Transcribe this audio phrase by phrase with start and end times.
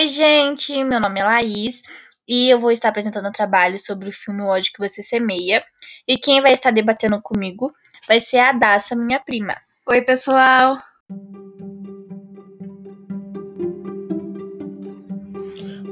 [0.00, 1.82] Oi, gente, meu nome é Laís
[2.26, 5.62] e eu vou estar apresentando um trabalho sobre o filme O ódio que você semeia.
[6.08, 7.70] E quem vai estar debatendo comigo
[8.08, 9.54] vai ser a Daça, minha prima.
[9.86, 10.78] Oi, pessoal!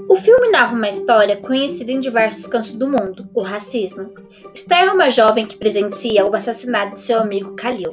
[0.09, 4.15] O filme narra uma história conhecida em diversos cantos do mundo, o racismo.
[4.57, 7.93] Star é uma jovem que presencia o assassinato de seu amigo Khalil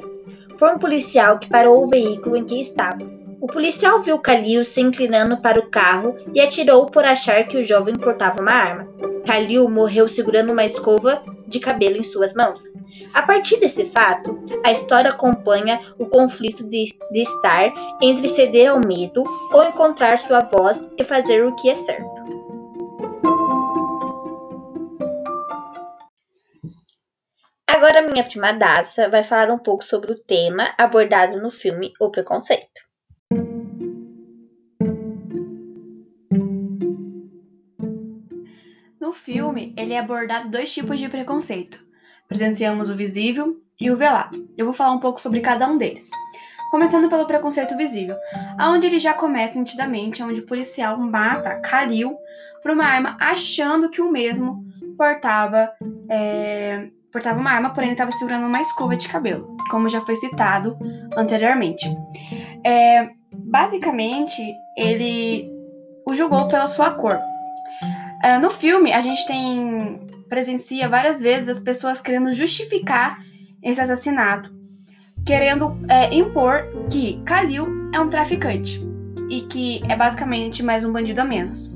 [0.58, 3.25] por um policial que parou o veículo em que estava.
[3.46, 7.62] O policial viu Khalil se inclinando para o carro e atirou por achar que o
[7.62, 8.88] jovem portava uma arma.
[9.24, 12.64] Khalil morreu segurando uma escova de cabelo em suas mãos.
[13.14, 18.80] A partir desse fato, a história acompanha o conflito de, de estar entre ceder ao
[18.80, 22.26] medo ou encontrar sua voz e fazer o que é certo.
[27.64, 32.10] Agora minha prima Daça vai falar um pouco sobre o tema abordado no filme O
[32.10, 32.85] Preconceito.
[39.26, 41.84] Filme, ele é abordado dois tipos de preconceito.
[42.28, 44.48] Presenciamos o visível e o velado.
[44.56, 46.08] Eu vou falar um pouco sobre cada um deles.
[46.70, 48.16] Começando pelo preconceito visível,
[48.56, 52.16] aonde ele já começa nitidamente, onde o policial mata Khalil
[52.62, 54.64] por uma arma, achando que o mesmo
[54.96, 55.72] portava,
[56.08, 60.16] é, portava uma arma, porém ele estava segurando uma escova de cabelo, como já foi
[60.16, 60.76] citado
[61.16, 61.88] anteriormente.
[62.64, 64.40] É, basicamente,
[64.76, 65.50] ele
[66.04, 67.18] o julgou pela sua cor,
[68.26, 70.04] Uh, no filme, a gente tem.
[70.28, 73.22] presencia várias vezes as pessoas querendo justificar
[73.62, 74.52] esse assassinato,
[75.24, 78.80] querendo é, impor que Khalil é um traficante
[79.30, 81.72] e que é basicamente mais um bandido a menos.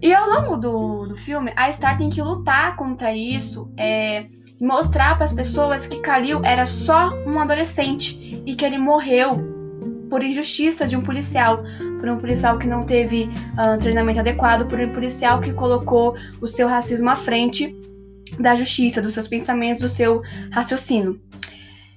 [0.00, 4.26] E ao longo do, do filme, a Star tem que lutar contra isso, é,
[4.58, 9.55] mostrar para as pessoas que Khalil era só um adolescente e que ele morreu
[10.08, 11.64] por injustiça de um policial,
[12.00, 16.46] por um policial que não teve uh, treinamento adequado, por um policial que colocou o
[16.46, 17.74] seu racismo à frente
[18.38, 21.20] da justiça, dos seus pensamentos, do seu raciocínio.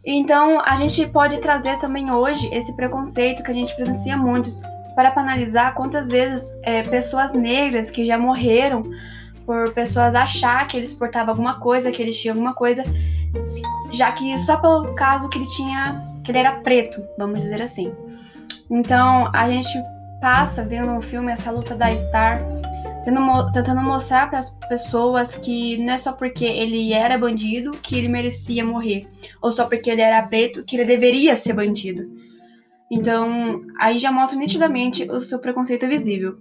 [0.06, 4.50] Então, a gente pode trazer também hoje esse preconceito que a gente presencia muito,
[4.96, 8.90] para analisar quantas vezes é, pessoas negras que já morreram
[9.46, 12.84] por pessoas achar que eles portavam alguma coisa, que eles tinham alguma coisa,
[13.92, 17.92] já que só pelo caso que ele tinha que ele era preto, vamos dizer assim.
[18.70, 19.70] Então a gente
[20.22, 22.46] passa vendo no filme essa luta da Star,
[23.52, 28.08] tentando mostrar para as pessoas que não é só porque ele era bandido que ele
[28.08, 29.08] merecia morrer,
[29.42, 32.08] ou só porque ele era preto que ele deveria ser bandido.
[32.92, 36.38] Então aí já mostra nitidamente o seu preconceito visível.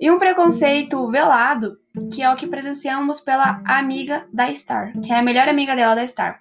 [0.00, 1.76] E um preconceito velado,
[2.14, 5.96] que é o que presenciamos pela amiga da Star, que é a melhor amiga dela
[5.96, 6.40] da Star.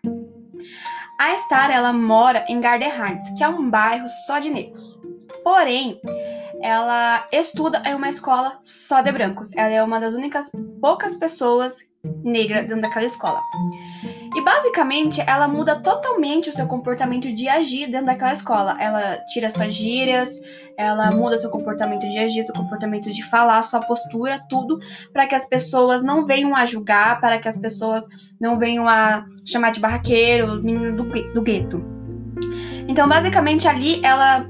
[1.20, 4.98] A Star ela mora em Garden Heights, que é um bairro só de negros.
[5.44, 6.00] Porém,
[6.62, 9.52] ela estuda em uma escola só de brancos.
[9.56, 11.78] Ela é uma das únicas poucas pessoas
[12.24, 13.42] negras dentro daquela escola.
[14.48, 18.78] Basicamente ela muda totalmente o seu comportamento de agir dentro daquela escola.
[18.80, 20.40] Ela tira suas gírias,
[20.78, 24.80] ela muda seu comportamento de agir, seu comportamento de falar, sua postura, tudo,
[25.12, 28.06] para que as pessoas não venham a julgar, para que as pessoas
[28.40, 31.84] não venham a chamar de barraqueiro, menino do, do gueto.
[32.88, 34.50] Então, basicamente ali ela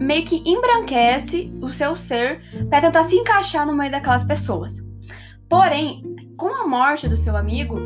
[0.00, 4.84] meio que embranquece o seu ser para tentar se encaixar no meio daquelas pessoas.
[5.48, 6.02] Porém,
[6.36, 7.78] com a morte do seu amigo,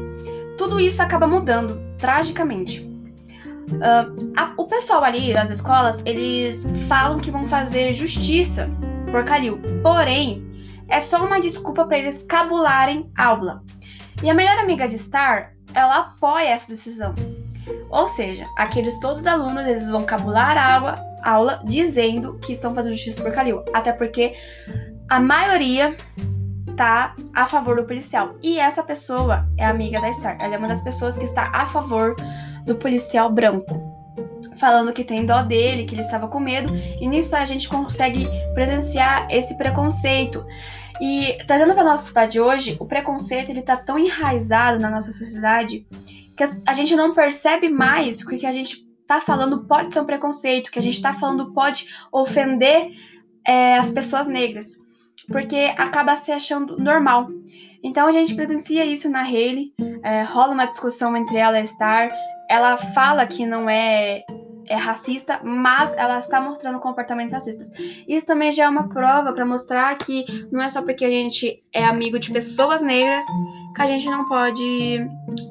[0.61, 2.83] tudo isso acaba mudando tragicamente.
[2.83, 8.69] Uh, a, o pessoal ali das escolas, eles falam que vão fazer justiça
[9.11, 9.59] por Kalil.
[9.83, 10.47] Porém,
[10.87, 13.63] é só uma desculpa para eles cabularem aula.
[14.23, 17.15] E a melhor amiga de Star, ela apoia essa decisão.
[17.89, 22.75] Ou seja, aqueles todos os alunos, eles vão cabular a aula, aula dizendo que estão
[22.75, 23.65] fazendo justiça por Kalil.
[23.73, 24.35] Até porque
[25.09, 25.97] a maioria
[26.81, 28.37] tá a favor do policial.
[28.43, 30.39] E essa pessoa é amiga da Star.
[30.41, 32.17] Ela é uma das pessoas que está a favor
[32.65, 33.79] do policial branco.
[34.57, 36.73] Falando que tem dó dele, que ele estava com medo.
[36.99, 40.43] E nisso a gente consegue presenciar esse preconceito.
[41.03, 45.87] E trazendo para nossa sociedade hoje, o preconceito ele tá tão enraizado na nossa sociedade
[46.35, 50.01] que a gente não percebe mais que o que a gente tá falando pode ser
[50.01, 52.93] um preconceito, que a gente tá falando pode ofender
[53.47, 54.81] é, as pessoas negras
[55.29, 57.29] porque acaba se achando normal.
[57.83, 59.73] Então a gente presencia isso na Hayley,
[60.03, 62.11] é, rola uma discussão entre ela e a Star,
[62.49, 64.23] ela fala que não é,
[64.67, 67.71] é racista, mas ela está mostrando comportamentos racistas.
[68.07, 71.63] Isso também já é uma prova para mostrar que não é só porque a gente
[71.73, 73.25] é amigo de pessoas negras
[73.75, 75.07] que a gente não pode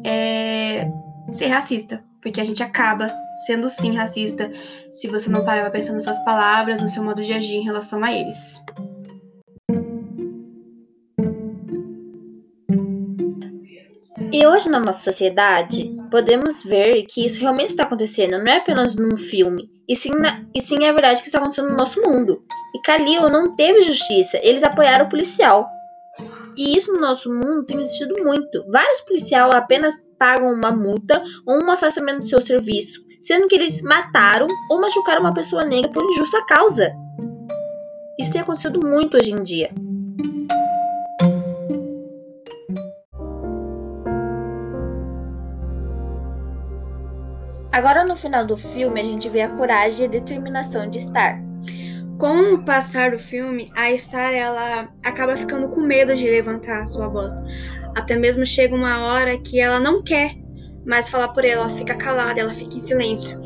[0.06, 0.88] é,
[1.28, 2.04] ser racista.
[2.22, 3.10] Porque a gente acaba
[3.48, 4.52] sendo sim racista
[4.92, 7.64] se você não parar pra pensar nas suas palavras, no seu modo de agir em
[7.64, 8.62] relação a eles.
[14.32, 18.96] E hoje na nossa sociedade, podemos ver que isso realmente está acontecendo, não é apenas
[18.96, 22.44] num filme, e sim, na, e sim é verdade que está acontecendo no nosso mundo.
[22.76, 25.68] E Kalil não teve justiça, eles apoiaram o policial.
[26.56, 28.64] E isso no nosso mundo tem existido muito.
[28.72, 33.82] Vários policiais apenas pagam uma multa ou um afastamento do seu serviço, sendo que eles
[33.82, 36.94] mataram ou machucaram uma pessoa negra por injusta causa.
[38.20, 39.72] Isso tem acontecido muito hoje em dia.
[47.72, 51.40] Agora no final do filme a gente vê a coragem e a determinação de Star.
[52.18, 56.86] Com o passar do filme, a Star ela acaba ficando com medo de levantar a
[56.86, 57.34] sua voz.
[57.96, 60.36] Até mesmo chega uma hora que ela não quer
[60.86, 63.40] mais falar por ela, ela fica calada, ela fica em silêncio.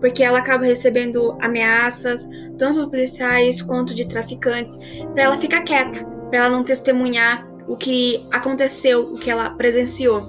[0.00, 2.28] Porque ela acaba recebendo ameaças,
[2.58, 4.78] tanto policiais quanto de traficantes,
[5.14, 10.22] para ela ficar quieta, para ela não testemunhar o que aconteceu, o que ela presenciou.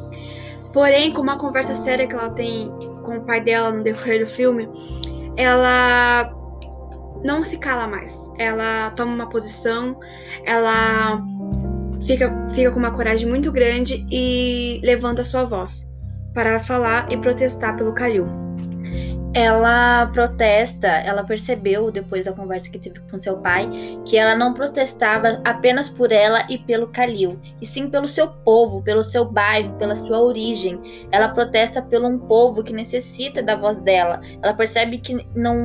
[0.72, 2.72] Porém, com uma conversa séria que ela tem
[3.14, 4.68] com o pai dela no decorrer do filme,
[5.38, 6.34] ela
[7.24, 8.30] não se cala mais.
[8.38, 10.00] Ela toma uma posição,
[10.46, 11.22] ela
[12.06, 15.90] fica, fica com uma coragem muito grande e levanta sua voz
[16.34, 18.43] para falar e protestar pelo Kalil
[19.34, 23.68] ela protesta, ela percebeu depois da conversa que teve com seu pai
[24.06, 28.84] que ela não protestava apenas por ela e pelo Kalil, e sim pelo seu povo,
[28.84, 30.80] pelo seu bairro, pela sua origem.
[31.12, 34.22] Ela protesta pelo um povo que necessita da voz dela.
[34.42, 35.56] Ela percebe que não,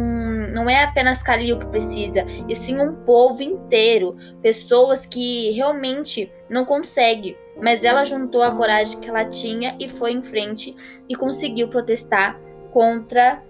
[0.54, 6.64] não é apenas Kalil que precisa, e sim um povo inteiro, pessoas que realmente não
[6.64, 10.76] conseguem mas ela juntou a coragem que ela tinha e foi em frente
[11.08, 12.38] e conseguiu protestar
[12.70, 13.42] contra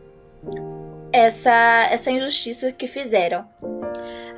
[1.13, 3.47] essa, essa injustiça que fizeram.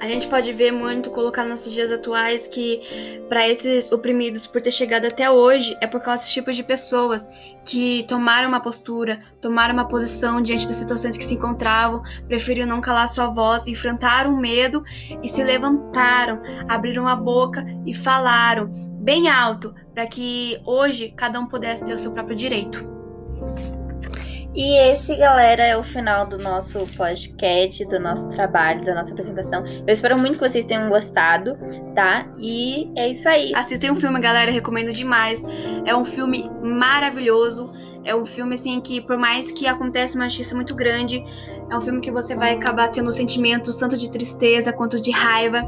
[0.00, 2.81] A gente pode ver muito, colocar nos dias atuais, que
[3.29, 7.29] para esses oprimidos, por ter chegado até hoje, é por causa desse tipo de pessoas
[7.67, 12.81] que tomaram uma postura, tomaram uma posição diante das situações que se encontravam, preferiram não
[12.81, 14.82] calar sua voz, enfrentaram o medo
[15.23, 18.69] e se levantaram, abriram a boca e falaram
[19.02, 22.88] bem alto, para que hoje cada um pudesse ter o seu próprio direito.
[24.52, 29.64] E esse, galera, é o final do nosso podcast, do nosso trabalho, da nossa apresentação.
[29.64, 31.56] Eu espero muito que vocês tenham gostado,
[31.94, 32.26] tá?
[32.37, 33.52] E é isso aí.
[33.55, 35.47] Assistem o filme, galera, recomendo demais.
[35.87, 37.73] É um filme maravilhoso.
[38.05, 41.23] É um filme, assim, que por mais que aconteça uma justiça muito grande,
[41.70, 45.62] é um filme que você vai acabar tendo sentimentos tanto de tristeza quanto de raiva.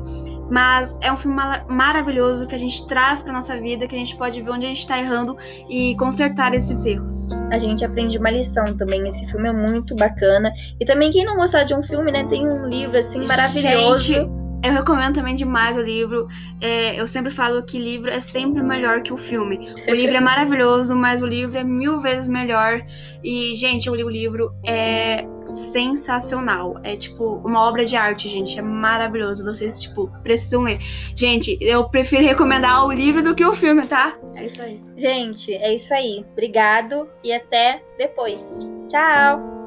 [0.53, 1.35] Mas é um filme
[1.67, 4.69] maravilhoso que a gente traz para nossa vida, que a gente pode ver onde a
[4.69, 5.35] gente está errando
[5.67, 7.31] e consertar esses erros.
[7.51, 9.09] A gente aprende uma lição também.
[9.09, 10.53] Esse filme é muito bacana.
[10.79, 14.13] E também, quem não gostar de um filme, né, tem um livro assim maravilhoso.
[14.13, 16.27] Gente, eu recomendo também demais o livro.
[16.61, 19.59] É, eu sempre falo que livro é sempre melhor que o filme.
[19.89, 22.83] O livro é maravilhoso, mas o livro é mil vezes melhor.
[23.23, 26.79] E, gente, eu li o livro, é sensacional.
[26.83, 28.59] É tipo uma obra de arte, gente.
[28.59, 29.45] É maravilhoso.
[29.45, 30.79] Vocês, tipo, precisam ler.
[31.15, 34.17] Gente, eu prefiro recomendar o livro do que o filme, tá?
[34.35, 34.81] É isso aí.
[34.97, 36.25] Gente, é isso aí.
[36.33, 38.71] Obrigado e até depois.
[38.89, 39.62] Tchau!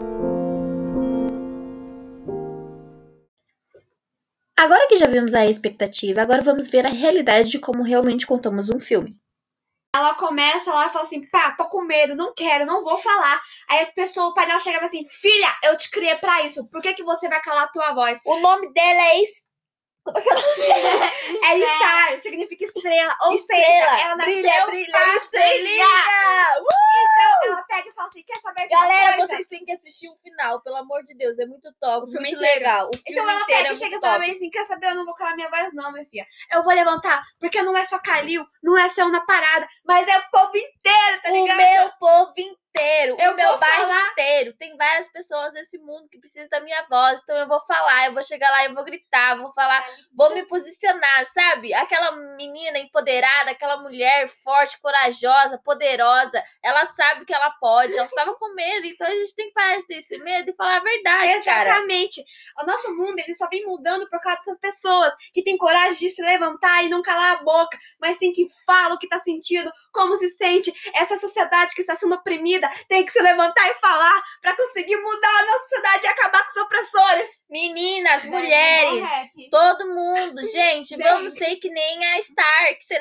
[4.57, 8.69] Agora que já vimos a expectativa, agora vamos ver a realidade de como realmente contamos
[8.69, 9.15] um filme.
[9.93, 13.39] Ela começa lá e fala assim: pá, tô com medo, não quero, não vou falar.
[13.69, 16.81] Aí as pessoas, o pai dela chega assim: filha, eu te criei pra isso, por
[16.81, 18.19] que, que você vai calar a tua voz?
[18.25, 19.21] O nome dela é
[20.05, 20.39] como é que ela
[21.51, 23.17] É star, significa estrela.
[23.23, 25.85] Ou estrela, seja, ela nasceu brilha, brilha, estrelinha.
[25.85, 26.65] Uh!
[27.01, 27.24] Então
[28.23, 31.37] quer saber de Galera, vocês têm que assistir o final, pelo amor de Deus.
[31.39, 32.39] É muito top, muito inteiro.
[32.39, 32.89] legal.
[32.93, 34.87] O filme então ela pega é e chega e fala assim: quer saber?
[34.87, 36.25] Eu não vou calar minha voz, não, minha filha.
[36.51, 40.17] Eu vou levantar, porque não é só Calil, não é só na parada, mas é
[40.17, 41.57] o povo inteiro, tá ligado?
[41.57, 44.11] O meu povo inteiro inteiro, eu o meu bairro falar...
[44.11, 44.53] inteiro.
[44.53, 47.19] Tem várias pessoas nesse mundo que precisam da minha voz.
[47.23, 50.43] Então eu vou falar, eu vou chegar lá, eu vou gritar, vou falar, vou me
[50.45, 51.73] posicionar, sabe?
[51.73, 56.43] Aquela menina empoderada, aquela mulher forte, corajosa, poderosa.
[56.61, 58.85] Ela sabe que ela pode, ela estava com medo.
[58.85, 62.23] Então a gente tem que parar de ter esse medo e falar a verdade, Exatamente.
[62.23, 62.63] Cara.
[62.63, 66.09] O nosso mundo, ele só vem mudando por causa dessas pessoas que têm coragem de
[66.09, 69.71] se levantar e não calar a boca, mas sim que falam o que tá sentindo,
[69.91, 70.73] como se sente.
[70.93, 75.39] Essa sociedade que está sendo oprimida tem que se levantar e falar para conseguir mudar
[75.39, 77.41] a nossa sociedade e acabar com os opressores.
[77.49, 79.07] Meninas, mulheres,
[79.49, 82.85] todo mundo, gente, vamos ser que nem a Stark,